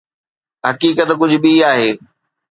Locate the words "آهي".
1.71-1.89